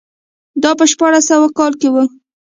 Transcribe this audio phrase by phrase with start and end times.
[0.63, 1.95] دا په شپاړس سوه کال کې و.